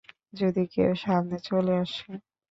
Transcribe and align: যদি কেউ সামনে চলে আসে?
যদি 0.33 0.63
কেউ 0.73 0.91
সামনে 1.03 1.37
চলে 1.47 1.73
আসে? 1.83 2.09